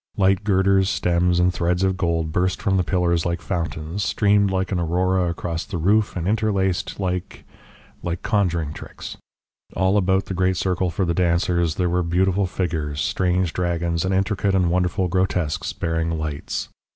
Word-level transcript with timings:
Light 0.17 0.43
girders, 0.43 0.89
stems 0.89 1.39
and 1.39 1.53
threads 1.53 1.83
of 1.83 1.95
gold, 1.95 2.31
burst 2.31 2.59
from 2.59 2.77
the 2.77 2.83
pillars 2.83 3.23
like 3.23 3.39
fountains, 3.39 4.03
streamed 4.03 4.49
like 4.49 4.71
an 4.71 4.79
Aurora 4.79 5.29
across 5.29 5.63
the 5.63 5.77
roof 5.77 6.15
and 6.15 6.27
interlaced, 6.27 6.99
like 6.99 7.43
like 8.01 8.23
conjuring 8.23 8.73
tricks. 8.73 9.17
All 9.75 9.97
about 9.97 10.25
the 10.25 10.33
great 10.33 10.57
circle 10.57 10.89
for 10.89 11.05
the 11.05 11.13
dancers 11.13 11.75
there 11.75 11.87
were 11.87 12.01
beautiful 12.01 12.47
figures, 12.47 12.99
strange 12.99 13.53
dragons, 13.53 14.03
and 14.03 14.11
intricate 14.11 14.55
and 14.55 14.71
wonderful 14.71 15.07
grotesques 15.07 15.71
bearing 15.71 16.09
lights. 16.09 16.69